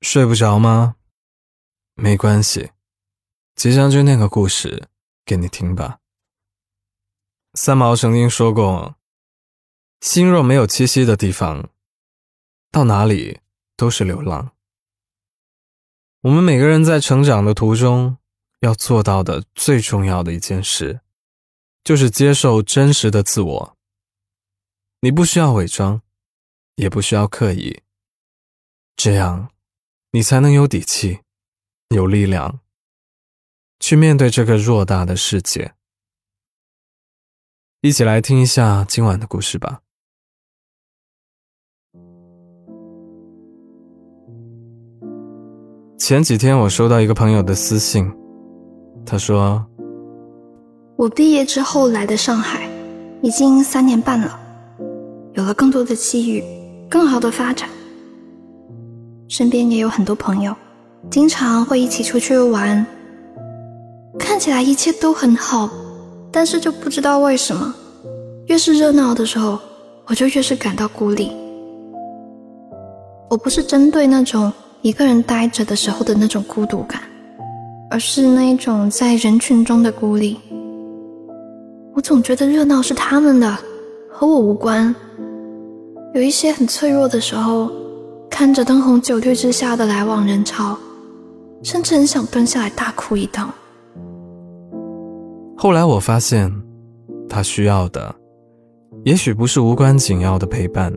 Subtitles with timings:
[0.00, 0.96] 睡不着吗？
[1.94, 2.70] 没关系，
[3.54, 4.88] 吉将就念个故事
[5.26, 5.98] 给你听吧。
[7.52, 8.96] 三毛曾经说过
[10.00, 11.68] ：“心若没有栖息的地方，
[12.70, 13.40] 到哪里
[13.76, 14.52] 都是流浪。”
[16.22, 18.16] 我们每个人在成长的途中
[18.60, 21.00] 要做到的最重要的一件事，
[21.84, 23.76] 就是接受真实的自我。
[25.00, 26.00] 你不需要伪装，
[26.76, 27.82] 也不需要刻意，
[28.96, 29.50] 这样。
[30.12, 31.20] 你才能有底气，
[31.90, 32.58] 有力量
[33.78, 35.74] 去面对这个偌大的世界。
[37.80, 39.82] 一起来听一下今晚的故事吧。
[45.96, 48.12] 前几天我收到一个朋友的私信，
[49.06, 49.64] 他说
[50.98, 52.68] ：“我毕业之后来的上海，
[53.22, 54.40] 已经三年半了，
[55.34, 56.42] 有了更多的机遇，
[56.90, 57.70] 更好的发展。”
[59.30, 60.52] 身边也有很多朋友，
[61.08, 62.84] 经常会一起出去玩。
[64.18, 65.70] 看起来一切都很好，
[66.32, 67.72] 但是就不知道为什么，
[68.46, 69.56] 越是热闹的时候，
[70.06, 71.30] 我就越是感到孤立。
[73.30, 77.00] 我不是针对那种一个人呆着的时候的那种孤独感，
[77.88, 80.40] 而是那一种在人群中的孤立。
[81.94, 83.56] 我总觉得热闹是他们的，
[84.10, 84.92] 和我无关。
[86.14, 87.70] 有一些很脆弱的时候。
[88.40, 90.74] 看着灯红酒绿之下的来往人潮，
[91.62, 93.52] 甚至很想蹲下来大哭一趟。
[95.58, 96.50] 后来我发现，
[97.28, 98.14] 他需要的，
[99.04, 100.90] 也许不是无关紧要的陪伴，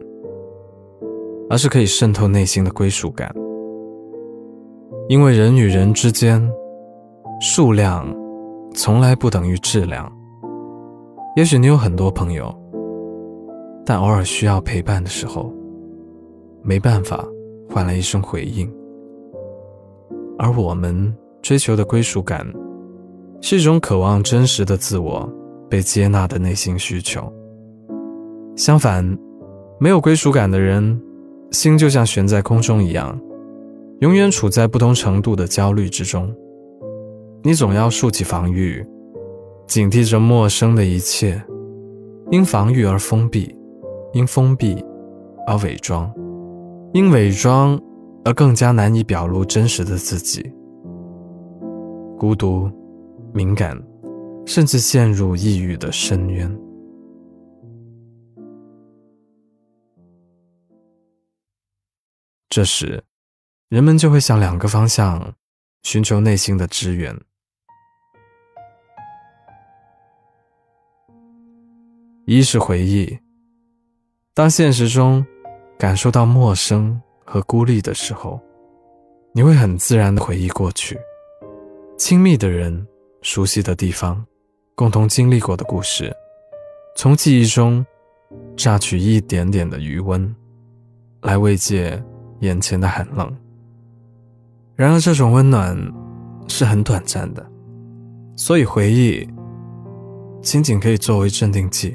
[1.50, 3.30] 而是可以渗透内心的归属感。
[5.10, 6.42] 因为人与人之间，
[7.42, 8.08] 数量
[8.74, 10.10] 从来不等于质量。
[11.36, 12.56] 也许你有很多朋友，
[13.86, 15.54] 但偶尔需要陪伴的时候，
[16.64, 17.24] 没办法。
[17.70, 18.72] 换来一声回应，
[20.38, 21.12] 而我们
[21.42, 22.46] 追求的归属感，
[23.42, 25.28] 是一种渴望真实的自我
[25.68, 27.34] 被接纳的内心需求。
[28.56, 29.04] 相反，
[29.80, 31.02] 没有归属感的人，
[31.50, 33.20] 心就像悬在空中一样，
[34.02, 36.32] 永远处在不同程度的焦虑之中。
[37.42, 38.86] 你总要竖起防御，
[39.66, 41.42] 警惕着陌生的一切，
[42.30, 43.56] 因防御而封闭，
[44.14, 44.86] 因封闭
[45.48, 46.14] 而伪装。
[46.94, 47.82] 因伪装
[48.24, 50.44] 而更加难以表露真实的自己，
[52.20, 52.70] 孤独、
[53.34, 53.76] 敏感，
[54.46, 56.56] 甚至陷入抑郁的深渊。
[62.48, 63.04] 这时，
[63.70, 65.34] 人们就会向两个方向
[65.82, 67.20] 寻求内心的支援：
[72.28, 73.18] 一是回忆，
[74.36, 75.26] 当现实中。
[75.84, 78.40] 感受到陌生和孤立的时候，
[79.34, 80.98] 你会很自然的回忆过去，
[81.98, 82.88] 亲密的人、
[83.22, 84.26] 熟悉的地方、
[84.76, 86.10] 共同经历过的故事，
[86.96, 87.86] 从记忆中
[88.56, 90.34] 榨取一点点的余温，
[91.22, 92.02] 来慰藉
[92.40, 93.30] 眼前的寒冷。
[94.78, 95.78] 然而，这种温暖
[96.48, 97.46] 是很短暂的，
[98.38, 99.30] 所以回忆
[100.42, 101.94] 仅仅可以作为镇定剂。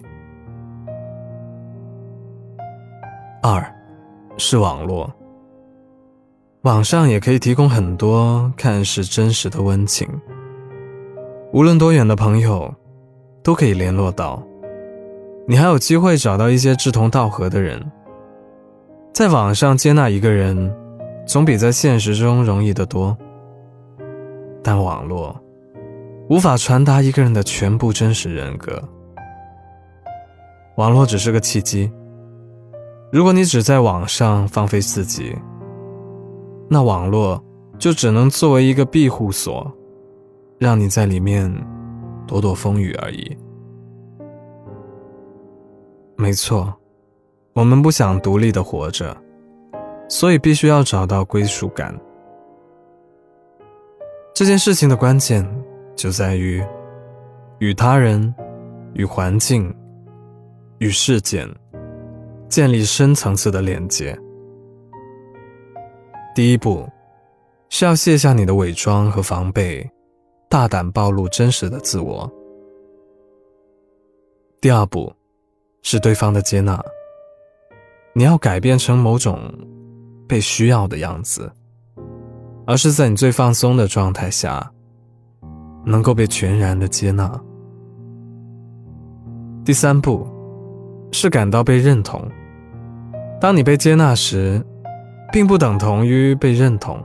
[3.43, 3.78] 二。
[4.41, 5.12] 是网络，
[6.62, 10.09] 网上也可以提供很多看似真实的温情。
[11.53, 12.72] 无论多远的朋友，
[13.43, 14.41] 都可以联络到，
[15.47, 17.84] 你还有机会找到一些志同道合的人。
[19.12, 20.72] 在网上接纳一个人，
[21.27, 23.19] 总比在现实中容易得多。
[24.62, 25.34] 但网络
[26.28, 28.81] 无法传达一个人的全部真实人格，
[30.77, 31.91] 网络只是个契机。
[33.11, 35.35] 如果你只在网上放飞自己，
[36.69, 37.43] 那网络
[37.79, 39.71] 就只能作为一个庇护所，
[40.59, 41.51] 让你在里面
[42.27, 43.35] 躲躲风雨而已。
[46.17, 46.75] 没错，
[47.55, 49.17] 我们不想独立的活着，
[50.07, 51.99] 所以必须要找到归属感。
[54.34, 55.49] 这件事情的关键
[55.97, 56.63] 就在于
[57.59, 58.34] 与他人、
[58.93, 59.75] 与环境、
[60.77, 61.49] 与事件。
[62.48, 64.18] 建立深层次的连接。
[66.34, 66.89] 第一步，
[67.68, 69.89] 是要卸下你的伪装和防备，
[70.48, 72.30] 大胆暴露真实的自我。
[74.60, 75.12] 第二步，
[75.83, 76.83] 是对方的接纳。
[78.15, 79.39] 你要改变成某种
[80.27, 81.53] 被需要的样子，
[82.66, 84.68] 而是在你最放松的状态下，
[85.84, 87.30] 能够被全然的接纳。
[89.65, 90.27] 第三步。
[91.10, 92.22] 是感到被认同。
[93.41, 94.61] 当你被接纳时，
[95.33, 97.01] 并不等同于被认同。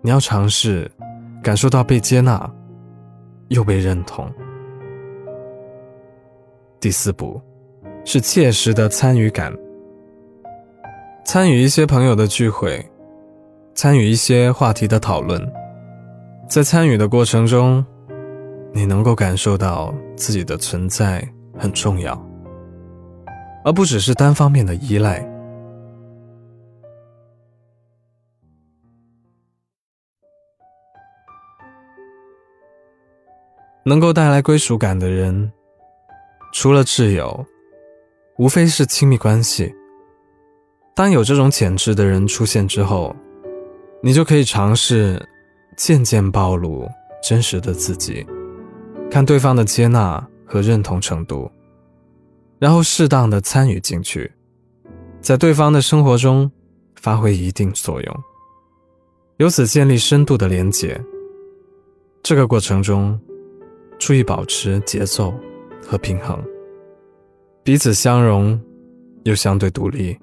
[0.00, 0.90] 你要尝试
[1.42, 2.50] 感受到被接纳，
[3.48, 4.28] 又被认同。
[6.80, 7.40] 第四步
[8.04, 9.56] 是切实的参与感，
[11.24, 12.84] 参与一些朋友的聚会，
[13.76, 15.40] 参与一些话题的讨论，
[16.48, 17.84] 在参与的过程中，
[18.72, 21.24] 你能够感受到自己的存在
[21.56, 22.20] 很重要，
[23.64, 25.26] 而不只是单方面的依赖。
[33.84, 35.50] 能够带来归属感的人，
[36.52, 37.44] 除了挚友，
[38.38, 39.74] 无非是亲密关系。
[40.94, 43.14] 当有这种潜质的人出现之后，
[44.00, 45.20] 你就可以尝试
[45.76, 46.88] 渐渐暴露
[47.20, 48.24] 真实的自己，
[49.10, 51.50] 看对方的接纳和认同程度，
[52.62, 54.30] 然后适当的参与进去，
[55.20, 56.48] 在对方的生活中
[56.94, 58.22] 发挥一定作用，
[59.38, 60.96] 由此建立深度的连结。
[62.22, 63.20] 这个过程中。
[63.98, 65.32] 注意保持节奏
[65.86, 66.36] 和平衡，
[67.62, 68.60] 彼此相容
[69.22, 70.18] 又相对独立，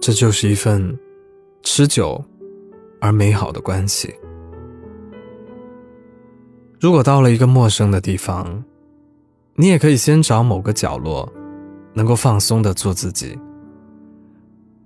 [0.00, 0.98] 这就是一份
[1.62, 2.20] 持久
[3.00, 4.12] 而美好的关系。
[6.80, 8.60] 如果到了一个陌生的地方，
[9.60, 11.28] 你也可以先找某个角落，
[11.92, 13.36] 能够放松的做自己。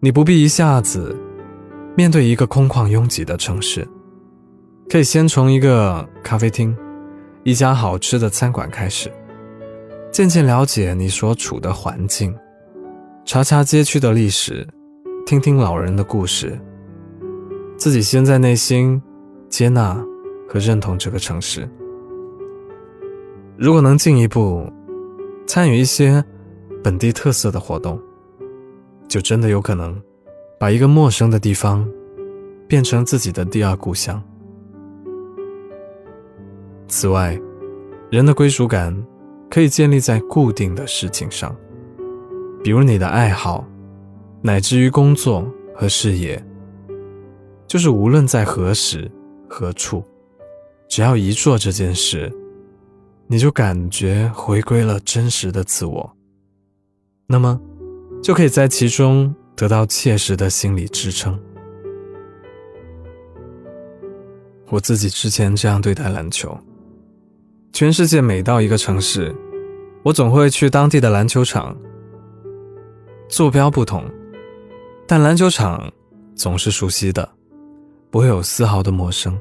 [0.01, 1.15] 你不必一下子
[1.95, 3.87] 面对一个空旷拥挤的城市，
[4.89, 6.75] 可以先从一个咖啡厅。
[7.45, 9.13] 一家好吃的餐馆开始，
[10.11, 12.35] 渐渐了解你所处的环境，
[13.27, 14.67] 查查街区的历史，
[15.27, 16.59] 听听老人的故事。
[17.77, 19.03] 自己先在内心
[19.51, 20.03] 接纳
[20.49, 21.69] 和认同这个城市。
[23.63, 24.69] 如果能进一步
[25.47, 26.25] 参与一些
[26.83, 27.97] 本地特色的活动，
[29.07, 30.03] 就真的有可能
[30.59, 31.89] 把一个陌生的地方
[32.67, 34.21] 变成自己的第二故乡。
[36.89, 37.41] 此外，
[38.11, 38.93] 人的归属感
[39.49, 41.55] 可以建立在固定的事情上，
[42.65, 43.65] 比如你的爱好，
[44.41, 46.45] 乃至于工作和事业。
[47.69, 49.09] 就是无论在何时
[49.49, 50.03] 何处，
[50.89, 52.29] 只要一做这件事，
[53.33, 56.15] 你就感觉回归了真实的自我，
[57.27, 57.59] 那么
[58.23, 61.41] 就可以在其中得到切实的心理支撑。
[64.69, 66.55] 我自己之前这样对待篮球。
[67.73, 69.35] 全世界每到一个城市，
[70.03, 71.75] 我总会去当地的篮球场。
[73.31, 74.05] 坐标不同，
[75.09, 75.91] 但篮球场
[76.35, 77.27] 总是熟悉的，
[78.11, 79.35] 不会有丝毫的陌生。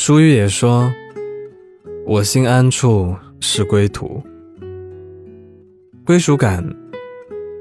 [0.00, 0.88] 书语也说
[2.06, 4.22] ：“我心安处是归途。”
[6.06, 6.64] 归属感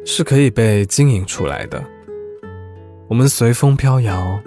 [0.05, 1.83] 是可以被经营出来的。
[3.07, 4.39] 我们随风飘摇，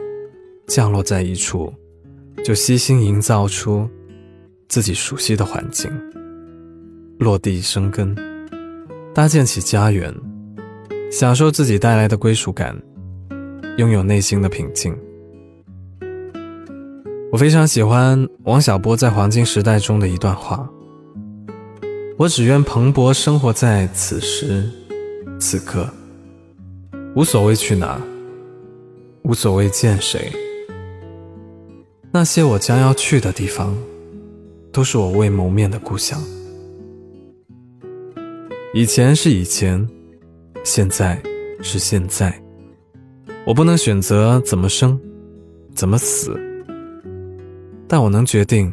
[0.68, 1.74] 降落在一处，
[2.44, 3.90] 就悉心营造出
[4.68, 5.90] 自己熟悉的环境，
[7.18, 8.14] 落地生根，
[9.12, 10.14] 搭建起家园，
[11.10, 12.80] 享受自己带来的归属感，
[13.78, 14.96] 拥有内心的平静。
[17.32, 20.68] 我非常喜欢王小波在《黄金时代》中的一段话
[22.18, 24.68] ：“我只愿蓬勃生活在此时
[25.38, 25.88] 此刻，
[27.14, 28.00] 无所谓去哪。”
[29.22, 30.32] 无所谓见谁，
[32.10, 33.76] 那些我将要去的地方，
[34.72, 36.18] 都是我未谋面的故乡。
[38.72, 39.86] 以前是以前，
[40.64, 41.22] 现在
[41.62, 42.42] 是现在，
[43.44, 44.98] 我不能选择怎么生，
[45.74, 46.34] 怎么死，
[47.92, 48.72] 但我能决定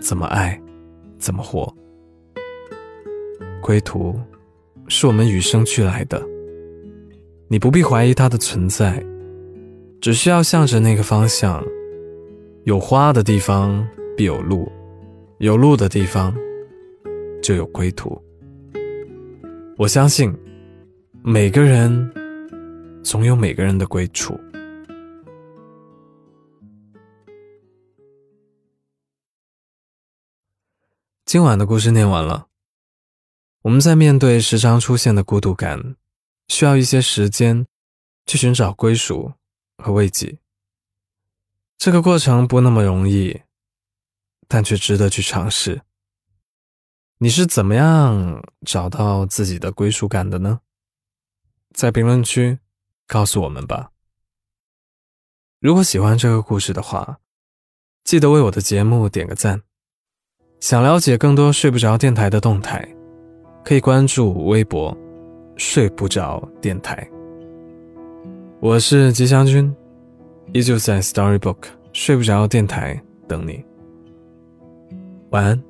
[0.00, 0.56] 怎么爱，
[1.18, 1.74] 怎么活。
[3.60, 4.14] 归途，
[4.86, 6.22] 是我们与生俱来的，
[7.48, 9.04] 你不必怀疑它的存在。
[10.00, 11.60] 只需要向着那个方向，
[12.62, 13.84] 有花的地方
[14.16, 14.70] 必有路，
[15.38, 16.32] 有路的地方
[17.42, 18.16] 就有归途。
[19.76, 20.32] 我相信，
[21.24, 22.08] 每个人
[23.02, 24.38] 总有每个人的归处。
[31.26, 32.46] 今晚的故事念完了，
[33.62, 35.96] 我们在面对时常出现的孤独感，
[36.46, 37.66] 需要一些时间
[38.24, 39.32] 去寻找归属。
[39.78, 40.38] 和慰藉，
[41.76, 43.42] 这个过程不那么容易，
[44.46, 45.82] 但却值得去尝试。
[47.18, 50.60] 你是怎么样找到自己的归属感的呢？
[51.74, 52.60] 在评论区
[53.08, 53.90] 告诉我们吧。
[55.58, 57.18] 如果喜欢这个故事的话，
[58.04, 59.65] 记得为我的节目点个赞。
[60.60, 62.86] 想了解更多睡不着电台的动态，
[63.62, 64.96] 可以关注微博
[65.56, 67.06] “睡不着电台”。
[68.58, 69.72] 我是吉祥君，
[70.52, 71.56] 依旧在 Storybook
[71.92, 73.62] 睡不着电台等你。
[75.30, 75.62] 晚安。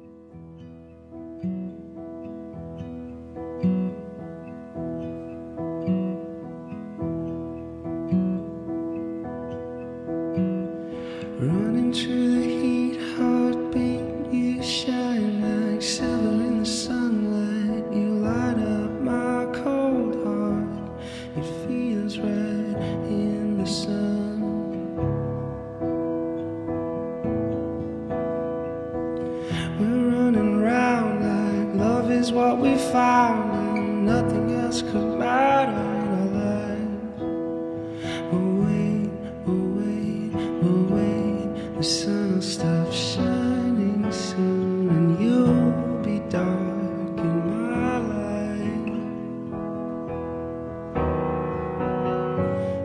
[41.76, 49.02] The sun will stop shining soon, and you'll be dark in my life.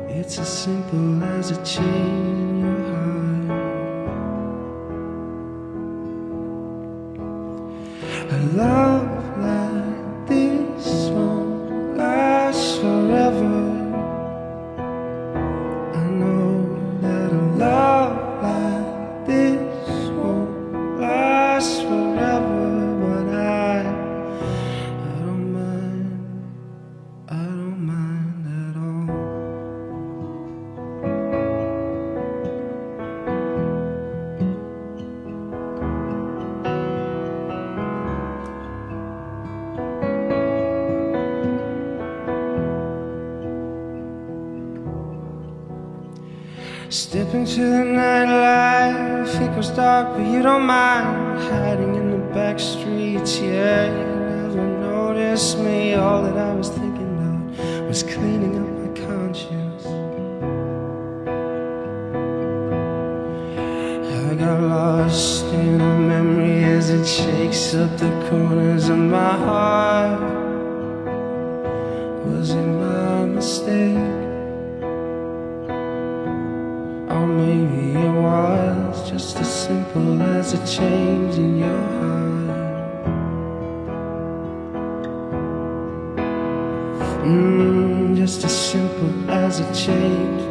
[0.09, 2.10] It's as simple as a change
[46.91, 52.59] Step into the nightlife, it goes dark, but you don't mind hiding in the back
[52.59, 53.39] streets.
[53.39, 55.93] Yeah, you never noticed me.
[55.93, 59.85] All that I was thinking of was cleaning up my conscience.
[64.29, 70.19] I got lost in a memory as it shakes up the corners of my heart.
[72.25, 74.30] Was it my mistake?
[77.11, 82.21] Or maybe it was just as simple as a change in your heart.
[87.25, 90.50] Mm, just as simple as a change